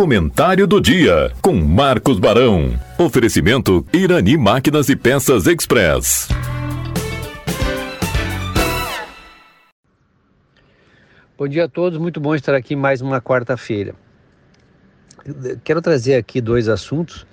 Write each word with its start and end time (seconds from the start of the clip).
Comentário 0.00 0.66
do 0.66 0.80
dia 0.80 1.30
com 1.42 1.52
Marcos 1.52 2.18
Barão. 2.18 2.72
Oferecimento 2.98 3.86
Irani 3.92 4.34
Máquinas 4.38 4.88
e 4.88 4.96
Peças 4.96 5.46
Express. 5.46 6.26
Bom 11.36 11.46
dia 11.46 11.64
a 11.66 11.68
todos, 11.68 11.98
muito 11.98 12.18
bom 12.18 12.34
estar 12.34 12.54
aqui 12.54 12.74
mais 12.74 13.02
uma 13.02 13.20
quarta-feira. 13.20 13.94
Quero 15.64 15.82
trazer 15.82 16.14
aqui 16.14 16.40
dois 16.40 16.66
assuntos 16.66 17.26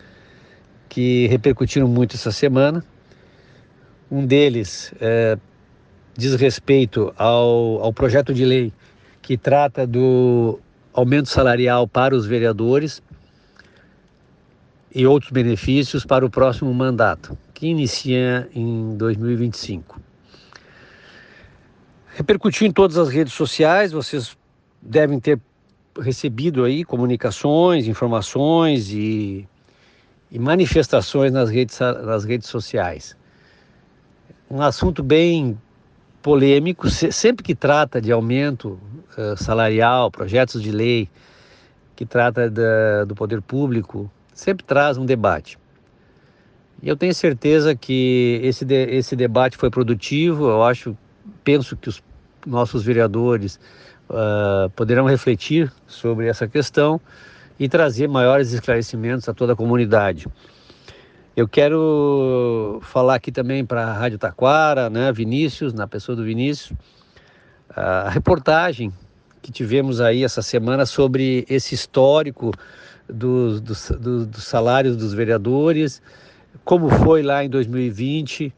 que 0.89 1.25
repercutiram 1.27 1.87
muito 1.87 2.17
essa 2.17 2.33
semana. 2.33 2.83
Um 4.11 4.25
deles 4.25 4.93
é, 4.99 5.37
diz 6.17 6.35
respeito 6.35 7.13
ao, 7.17 7.81
ao 7.81 7.93
projeto 7.93 8.33
de 8.33 8.43
lei 8.43 8.73
que 9.21 9.37
trata 9.37 9.87
do 9.87 10.59
aumento 10.97 11.29
salarial 11.29 11.87
para 11.87 12.15
os 12.15 12.25
vereadores 12.25 13.03
e 14.93 15.05
outros 15.05 15.31
benefícios 15.31 16.03
para 16.03 16.25
o 16.25 16.29
próximo 16.29 16.73
mandato, 16.73 17.37
que 17.53 17.67
inicia 17.67 18.49
em 18.51 18.97
2025. 18.97 20.01
Repercutiu 22.15 22.65
em 22.65 22.71
todas 22.71 22.97
as 22.97 23.09
redes 23.09 23.33
sociais, 23.33 23.91
vocês 23.91 24.35
devem 24.81 25.19
ter 25.19 25.39
recebido 26.01 26.63
aí 26.63 26.83
comunicações, 26.83 27.87
informações 27.87 28.89
e, 28.89 29.47
e 30.31 30.39
manifestações 30.39 31.31
nas 31.31 31.51
redes, 31.51 31.79
nas 31.79 32.25
redes 32.25 32.49
sociais. 32.49 33.15
Um 34.49 34.63
assunto 34.63 35.03
bem 35.03 35.59
polêmico, 36.27 36.89
sempre 36.89 37.41
que 37.41 37.55
trata 37.55 38.01
de 38.01 38.11
aumento 38.11 38.77
uh, 39.17 39.37
salarial, 39.41 40.11
projetos 40.11 40.61
de 40.61 40.73
lei, 40.73 41.09
que 41.95 42.05
trata 42.05 42.49
da, 42.49 43.05
do 43.05 43.15
poder 43.15 43.41
público, 43.41 44.11
sempre 44.33 44.65
traz 44.65 44.97
um 44.97 45.05
debate. 45.05 45.57
E 46.83 46.89
eu 46.89 46.97
tenho 46.97 47.13
certeza 47.13 47.73
que 47.73 48.41
esse, 48.43 48.65
de, 48.65 48.75
esse 48.89 49.15
debate 49.15 49.55
foi 49.55 49.69
produtivo, 49.69 50.49
eu 50.49 50.63
acho, 50.63 50.97
penso 51.45 51.77
que 51.77 51.87
os 51.87 52.03
nossos 52.45 52.83
vereadores 52.83 53.57
uh, 54.09 54.69
poderão 54.71 55.05
refletir 55.05 55.71
sobre 55.87 56.27
essa 56.27 56.45
questão 56.45 56.99
e 57.57 57.69
trazer 57.69 58.09
maiores 58.09 58.51
esclarecimentos 58.51 59.29
a 59.29 59.33
toda 59.33 59.53
a 59.53 59.55
comunidade. 59.55 60.27
Eu 61.37 61.47
quero 61.47 62.79
falar 62.81 63.13
aqui 63.13 63.31
também 63.31 63.63
para 63.63 63.85
a 63.85 63.93
Rádio 63.93 64.17
Taquara, 64.17 64.89
né, 64.89 65.11
Vinícius, 65.11 65.71
na 65.71 65.85
pessoa 65.85 66.15
do 66.15 66.23
Vinícius, 66.23 66.75
a 67.69 68.09
reportagem 68.09 68.91
que 69.39 69.51
tivemos 69.51 70.01
aí 70.01 70.23
essa 70.23 70.41
semana 70.41 70.83
sobre 70.83 71.45
esse 71.47 71.75
histórico 71.75 72.51
dos, 73.07 73.61
salários 74.37 74.97
dos 74.97 75.13
vereadores, 75.13 76.01
como 76.65 76.89
foi 76.89 77.21
lá 77.21 77.43
em 77.43 77.49
2020, 77.51 78.51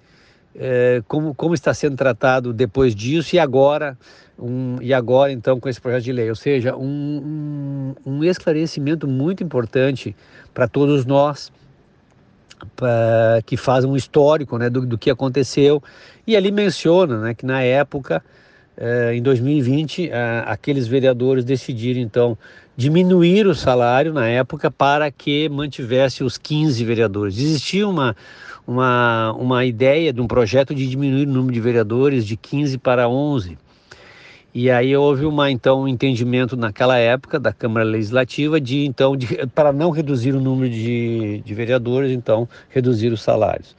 é, 0.56 1.04
como, 1.06 1.36
como 1.36 1.54
está 1.54 1.74
sendo 1.74 1.98
tratado 1.98 2.54
depois 2.54 2.96
disso 2.96 3.36
e 3.36 3.40
agora, 3.40 3.98
um, 4.40 4.78
e 4.80 4.94
agora 4.94 5.34
então 5.34 5.60
com 5.60 5.68
esse 5.68 5.82
projeto 5.82 6.06
de 6.06 6.14
lei. 6.14 6.30
Ou 6.30 6.36
seja, 6.36 6.78
um, 6.78 7.94
um, 8.06 8.10
um 8.10 8.24
esclarecimento 8.24 9.06
muito 9.06 9.44
importante 9.44 10.16
para 10.54 10.66
todos 10.66 11.06
nós 11.06 11.52
que 13.46 13.58
faz 13.58 13.86
um 13.86 13.96
histórico 13.96 14.58
né, 14.58 14.70
do, 14.70 14.86
do 14.86 14.98
que 14.98 15.10
aconteceu 15.10 15.82
e 16.26 16.36
ali 16.36 16.52
menciona 16.52 17.20
né, 17.20 17.34
que 17.34 17.46
na 17.46 17.62
época, 17.62 18.24
eh, 18.78 19.16
em 19.16 19.22
2020, 19.22 20.10
eh, 20.10 20.44
aqueles 20.46 20.88
vereadores 20.88 21.44
decidiram 21.44 22.00
então 22.00 22.38
diminuir 22.76 23.48
o 23.48 23.56
salário 23.56 24.14
na 24.14 24.28
época 24.28 24.72
para 24.72 25.12
que 25.12 25.50
mantivesse 25.50 26.24
os 26.24 26.38
15 26.38 26.84
vereadores. 26.86 27.38
Existia 27.38 27.88
uma, 27.88 28.16
uma, 28.66 29.34
uma 29.34 29.66
ideia 29.66 30.14
de 30.14 30.22
um 30.22 30.28
projeto 30.28 30.74
de 30.74 30.88
diminuir 30.88 31.28
o 31.28 31.32
número 31.32 31.54
de 31.54 31.60
vereadores 31.60 32.26
de 32.26 32.38
15 32.38 32.78
para 32.78 33.10
11. 33.10 33.58
E 34.54 34.72
aí 34.72 34.96
houve 34.96 35.26
uma 35.26 35.52
então 35.52 35.82
um 35.84 35.88
entendimento 35.88 36.58
naquela 36.58 36.98
época 36.98 37.40
da 37.40 37.54
Câmara 37.54 37.86
Legislativa 37.86 38.60
de 38.60 38.86
então 38.86 39.16
de, 39.16 39.28
para 39.54 39.72
não 39.72 39.92
reduzir 39.92 40.34
o 40.34 40.42
número 40.42 40.72
de, 40.72 41.42
de 41.46 41.54
vereadores, 41.54 42.12
então 42.12 42.50
reduzir 42.70 43.12
os 43.12 43.22
salários. 43.22 43.76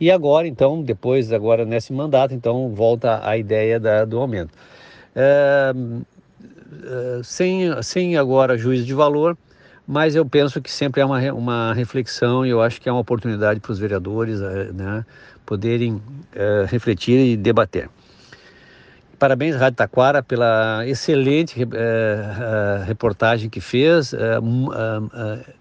E 0.00 0.10
agora 0.10 0.46
então 0.48 0.82
depois 0.82 1.32
agora 1.32 1.64
nesse 1.64 1.92
mandato 1.92 2.34
então 2.34 2.68
volta 2.74 3.20
a 3.24 3.36
ideia 3.36 3.78
da, 3.78 4.04
do 4.04 4.18
aumento. 4.18 4.52
É, 5.14 5.72
é, 6.84 7.20
sem, 7.22 7.82
sem 7.82 8.16
agora 8.16 8.58
juízo 8.58 8.84
de 8.84 8.94
valor, 8.94 9.36
mas 9.86 10.14
eu 10.14 10.26
penso 10.26 10.60
que 10.60 10.70
sempre 10.70 11.00
é 11.00 11.04
uma, 11.04 11.20
uma 11.32 11.72
reflexão 11.72 12.44
e 12.44 12.50
eu 12.50 12.60
acho 12.60 12.80
que 12.80 12.88
é 12.88 12.92
uma 12.92 13.00
oportunidade 13.00 13.60
para 13.60 13.72
os 13.72 13.78
vereadores 13.78 14.40
é, 14.40 14.72
né, 14.72 15.04
poderem 15.46 16.00
é, 16.34 16.66
refletir 16.68 17.18
e 17.18 17.36
debater. 17.36 17.88
Parabéns, 19.18 19.56
Rádio 19.56 19.76
Taquara, 19.76 20.22
pela 20.22 20.86
excelente 20.86 21.64
uh, 21.64 22.84
reportagem 22.84 23.50
que 23.50 23.60
fez, 23.60 24.12
uh, 24.12 24.16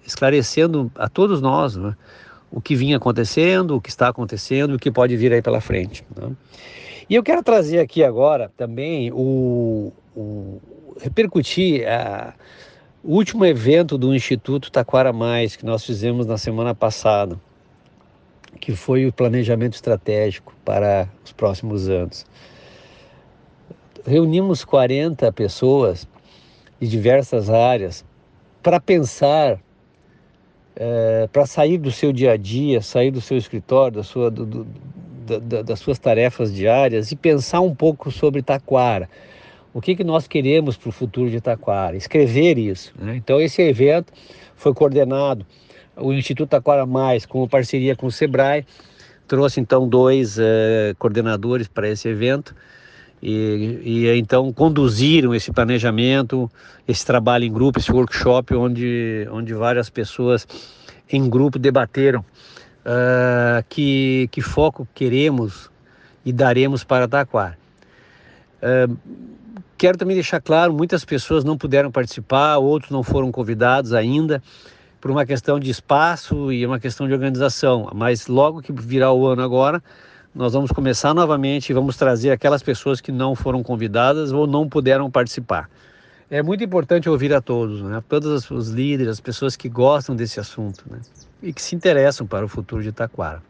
esclarecendo 0.06 0.91
a 0.95 1.09
todos 1.09 1.41
nós 1.41 1.75
né, 1.75 1.96
o 2.51 2.62
que 2.62 2.75
vinha 2.75 2.97
acontecendo, 2.97 3.75
o 3.75 3.81
que 3.81 3.90
está 3.90 4.09
acontecendo, 4.09 4.75
o 4.75 4.79
que 4.79 4.91
pode 4.91 5.17
vir 5.17 5.34
aí 5.34 5.41
pela 5.41 5.59
frente. 5.59 6.06
Né? 6.16 6.29
E 7.09 7.16
eu 7.16 7.23
quero 7.23 7.41
trazer 7.41 7.79
aqui 7.79 8.03
agora 8.03 8.51
também 8.56 9.12
o, 9.12 9.91
o 10.16 10.62
repercutir 11.01 11.84
o 13.03 13.16
último 13.16 13.44
evento 13.44 13.97
do 13.97 14.13
Instituto 14.13 14.72
Taquara 14.72 15.12
Mais 15.12 15.56
que 15.56 15.66
nós 15.66 15.84
fizemos 15.84 16.28
na 16.28 16.38
semana 16.38 16.75
passada, 16.75 17.40
que 18.62 18.75
foi 18.75 19.07
o 19.07 19.13
planejamento 19.13 19.73
estratégico 19.73 20.53
para 20.63 21.09
os 21.25 21.31
próximos 21.31 21.90
anos 21.90 22.23
reunimos 24.07 24.63
40 24.63 25.29
pessoas 25.34 26.07
de 26.79 26.88
diversas 26.88 27.50
áreas 27.50 28.06
para 28.63 28.79
pensar, 28.79 29.59
é, 30.75 31.28
para 31.31 31.45
sair 31.45 31.78
do 31.78 31.91
seu 31.91 32.13
dia 32.13 32.31
a 32.31 32.38
dia, 32.38 32.81
sair 32.81 33.12
do 33.12 33.19
seu 33.19 33.38
escritório, 33.38 33.97
da 33.97 34.03
sua, 34.03 34.31
do, 34.31 34.46
do, 34.46 34.67
da, 35.41 35.62
das 35.62 35.79
suas 35.79 36.00
tarefas 36.00 36.53
diárias 36.53 37.12
e 37.12 37.17
pensar 37.17 37.59
um 37.59 37.75
pouco 37.75 38.09
sobre 38.09 38.41
Taquara. 38.41 39.09
O 39.73 39.81
que, 39.81 39.94
que 39.94 40.03
nós 40.06 40.25
queremos 40.25 40.78
para 40.78 40.90
o 40.90 40.91
futuro 40.91 41.29
de 41.29 41.41
Taquara? 41.41 41.97
Escrever 41.97 42.57
isso. 42.57 42.94
Né? 42.97 43.17
Então, 43.17 43.41
esse 43.41 43.62
evento 43.62 44.13
foi 44.56 44.73
coordenado, 44.73 45.46
o 45.97 46.13
Instituto 46.13 46.50
Taquara 46.50 46.85
Mais, 46.85 47.25
com 47.25 47.46
parceria 47.47 47.96
com 47.96 48.07
o 48.07 48.12
SEBRAE, 48.12 48.66
trouxe 49.28 49.59
então 49.59 49.88
dois 49.88 50.38
é, 50.40 50.96
coordenadores 50.97 51.67
para 51.67 51.90
esse 51.90 52.07
evento 52.07 52.56
e, 53.22 53.81
e, 53.83 54.17
então 54.17 54.51
conduziram 54.53 55.33
esse 55.33 55.51
planejamento, 55.51 56.50
esse 56.88 57.05
trabalho 57.05 57.45
em 57.45 57.51
grupo, 57.51 57.79
esse 57.79 57.91
workshop, 57.91 58.53
onde, 58.55 59.28
onde 59.31 59.53
várias 59.53 59.89
pessoas 59.89 60.47
em 61.09 61.28
grupo 61.29 61.57
debateram 61.57 62.19
uh, 62.19 63.63
que, 63.69 64.29
que 64.31 64.41
foco 64.41 64.88
queremos 64.94 65.69
e 66.25 66.31
daremos 66.31 66.83
para 66.83 67.07
Taquar. 67.07 67.57
Uh, 68.61 68.97
quero 69.78 69.97
também 69.97 70.16
deixar 70.16 70.41
claro, 70.41 70.73
muitas 70.73 71.05
pessoas 71.05 71.44
não 71.44 71.57
puderam 71.57 71.91
participar, 71.91 72.57
outros 72.57 72.91
não 72.91 73.03
foram 73.03 73.31
convidados 73.31 73.94
ainda, 73.94 74.41
por 74.99 75.11
uma 75.11 75.25
questão 75.25 75.59
de 75.59 75.69
espaço 75.69 76.51
e 76.51 76.66
uma 76.66 76.79
questão 76.79 77.07
de 77.07 77.13
organização, 77.13 77.89
mas 77.94 78.28
logo 78.28 78.61
que 78.61 78.72
virá 78.73 79.11
o 79.11 79.25
ano 79.28 79.41
agora, 79.41 79.81
nós 80.38 80.53
vamos 80.53 80.72
começar 80.72 81.16
novamente 81.16 81.72
e 81.72 81.74
vamos 81.74 81.98
trazer 81.98 82.30
aquelas 82.30 82.62
pessoas 82.62 83.02
que 83.02 83.12
não 83.12 83.34
foram 83.34 83.64
convidadas 83.64 84.31
ou 84.31 84.46
não 84.46 84.70
puderam 84.70 85.09
participar. 85.09 85.68
É 86.29 86.44
muito 86.44 86.64
importante 86.64 87.09
ouvir 87.09 87.34
a 87.34 87.41
todos, 87.41 87.82
né? 87.82 88.03
todos 88.08 88.52
os 88.52 88.70
líderes, 88.70 89.14
as 89.14 89.20
pessoas 89.20 89.56
que 89.56 89.67
gostam 89.67 90.16
desse 90.16 90.40
assunto 90.40 90.84
né? 90.88 91.00
e 91.41 91.52
que 91.52 91.61
se 91.61 91.76
interessam 91.76 92.28
para 92.28 92.46
o 92.46 92.47
futuro 92.47 92.84
de 92.84 92.91
Taquara. 92.91 93.41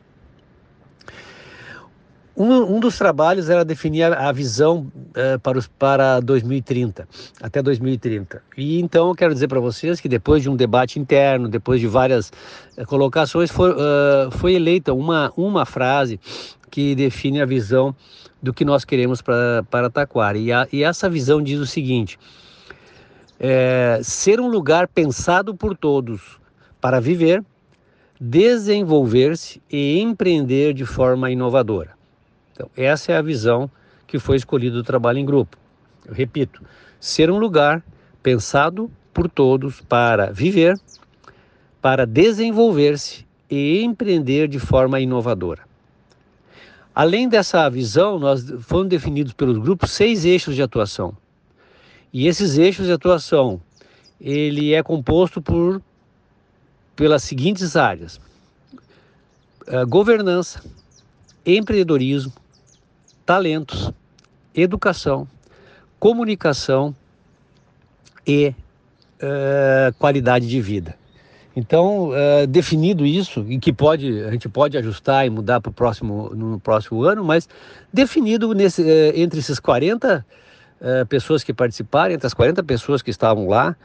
Um, 2.38 2.76
um, 2.76 2.80
dos 2.80 3.00
trabalhos 3.00 3.50
era 3.50 3.66
definir 3.66 4.04
a, 4.04 4.32
visão 4.32 4.92
uh, 5.10 5.40
para, 5.40 5.58
os, 5.58 5.68
para 5.68 6.20
2030, 6.20 7.08
até 7.42 7.64
2030. 7.64 8.44
E 8.56 8.80
então 8.80 9.10
eu 9.10 9.16
quero 9.16 9.34
dizer 9.34 9.48
para 9.48 9.60
vocês 9.60 10.00
que 10.00 10.08
depois 10.08 10.44
de 10.44 10.50
um 10.50 10.56
debate 10.56 11.00
interno, 11.00 11.50
depois 11.50 11.82
de 11.82 11.88
várias 11.88 12.32
uh, 12.78 12.86
colocações, 12.86 13.50
foi, 13.50 13.72
uh, 13.72 14.30
foi 14.30 14.54
eleita 14.54 14.94
uma, 14.94 15.34
uma 15.36 15.66
frase 15.66 16.20
que 16.70 16.96
define 16.96 17.42
a 17.42 17.46
visão 17.46 17.96
do 18.42 18.54
que 18.54 18.66
nós 18.66 18.86
queremos 18.86 19.22
para, 19.22 19.64
para 19.70 19.90
Taquara. 19.90 20.38
E, 20.38 20.50
e 20.72 20.84
essa 20.84 21.10
visão 21.10 21.42
diz 21.42 21.60
o 21.60 21.66
seguinte: 21.66 22.20
é, 23.40 24.00
ser 24.04 24.40
um 24.40 24.48
lugar 24.48 24.88
pensado 24.88 25.56
por 25.56 25.76
todos 25.76 26.40
para 26.82 27.00
viver, 27.00 27.44
desenvolver-se 28.20 29.62
e 29.70 30.00
empreender 30.00 30.74
de 30.74 30.86
forma 30.86 31.30
inovadora. 31.30 31.92
Então, 32.52 32.70
essa 32.76 33.12
é 33.12 33.18
a 33.18 33.22
visão 33.22 33.70
que 34.08 34.18
foi 34.18 34.38
escolhida 34.38 34.76
do 34.76 34.84
trabalho 34.84 35.20
em 35.20 35.26
grupo. 35.26 35.58
Eu 36.06 36.14
repito, 36.14 36.64
ser 37.00 37.30
um 37.30 37.38
lugar 37.38 37.84
pensado 38.24 38.90
por 39.14 39.30
todos 39.30 39.82
para 39.82 40.32
viver, 40.32 40.80
para 41.82 42.06
desenvolver-se 42.06 43.26
e 43.50 43.84
empreender 43.84 44.48
de 44.48 44.60
forma 44.60 45.00
inovadora. 45.00 45.67
Além 47.00 47.30
dessa 47.30 47.70
visão, 47.70 48.18
nós 48.18 48.44
foram 48.62 48.88
definidos 48.88 49.32
pelos 49.32 49.60
grupos 49.60 49.92
seis 49.92 50.26
eixos 50.26 50.56
de 50.56 50.64
atuação. 50.64 51.16
E 52.12 52.26
esses 52.26 52.58
eixos 52.58 52.88
de 52.88 52.92
atuação, 52.92 53.62
ele 54.20 54.74
é 54.74 54.82
composto 54.82 55.40
por 55.40 55.80
pelas 56.96 57.22
seguintes 57.22 57.76
áreas: 57.76 58.20
uh, 59.68 59.86
governança, 59.88 60.64
empreendedorismo, 61.46 62.34
talentos, 63.24 63.92
educação, 64.56 65.28
comunicação 66.00 66.96
e 68.26 68.56
uh, 69.22 69.94
qualidade 70.00 70.48
de 70.48 70.60
vida. 70.60 70.98
Então, 71.60 72.12
uh, 72.12 72.46
definido 72.48 73.04
isso, 73.04 73.44
e 73.50 73.58
que 73.58 73.74
pode, 73.74 74.24
a 74.24 74.30
gente 74.30 74.48
pode 74.48 74.78
ajustar 74.78 75.26
e 75.26 75.30
mudar 75.32 75.60
para 75.60 75.72
o 75.72 75.74
próximo, 75.74 76.30
no 76.36 76.60
próximo 76.60 77.02
ano, 77.02 77.24
mas 77.24 77.50
definido 77.92 78.54
nesse, 78.54 78.84
uh, 78.84 79.12
entre 79.16 79.40
esses 79.40 79.60
40 79.60 80.24
uh, 80.80 81.06
pessoas 81.08 81.44
que 81.44 81.52
participaram, 81.52 82.14
entre 82.14 82.28
as 82.28 82.36
40 82.36 82.64
pessoas 82.64 83.02
que 83.02 83.10
estavam 83.10 83.48
lá, 83.48 83.76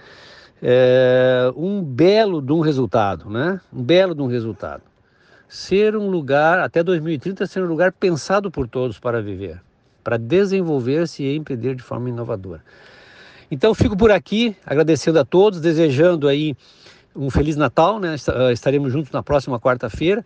um 1.56 1.82
belo 1.82 2.42
de 2.42 2.52
um 2.52 2.60
resultado, 2.60 3.28
né? 3.30 3.58
Um 3.72 3.82
belo 3.82 4.14
de 4.14 4.20
um 4.20 4.26
resultado. 4.26 4.82
Ser 5.48 5.96
um 5.96 6.08
lugar, 6.10 6.58
até 6.60 6.84
2030, 6.84 7.46
ser 7.46 7.62
um 7.62 7.66
lugar 7.66 7.90
pensado 7.90 8.50
por 8.50 8.68
todos 8.68 8.98
para 8.98 9.22
viver, 9.22 9.60
para 10.04 10.18
desenvolver-se 10.18 11.24
e 11.24 11.34
empreender 11.34 11.74
de 11.74 11.82
forma 11.82 12.10
inovadora. 12.10 12.62
Então, 13.50 13.74
fico 13.74 13.96
por 13.96 14.12
aqui, 14.12 14.54
agradecendo 14.64 15.18
a 15.18 15.24
todos, 15.24 15.60
desejando 15.60 16.28
aí 16.28 16.54
um 17.14 17.30
Feliz 17.30 17.56
Natal, 17.56 17.98
né? 17.98 18.14
Eh, 18.14 18.52
estaremos 18.52 18.92
juntos 18.92 19.12
na 19.12 19.22
próxima 19.22 19.60
quarta-feira. 19.60 20.24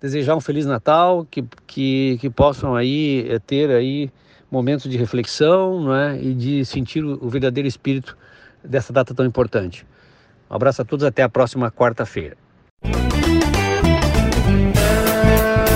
Desejar 0.00 0.36
um 0.36 0.40
Feliz 0.40 0.66
Natal, 0.66 1.26
que, 1.30 1.44
que, 1.66 2.18
que 2.20 2.30
possam 2.30 2.74
aí 2.74 3.26
eh, 3.28 3.38
ter 3.38 3.70
aí 3.70 4.10
momentos 4.50 4.90
de 4.90 4.96
reflexão 4.96 5.88
né? 5.88 6.18
e 6.22 6.34
de 6.34 6.64
sentir 6.64 7.04
o, 7.04 7.24
o 7.24 7.28
verdadeiro 7.28 7.66
espírito 7.66 8.16
dessa 8.62 8.92
data 8.92 9.14
tão 9.14 9.24
importante. 9.24 9.86
Um 10.50 10.54
abraço 10.54 10.82
a 10.82 10.84
todos, 10.84 11.04
até 11.04 11.22
a 11.22 11.28
próxima 11.28 11.70
quarta-feira. 11.70 12.36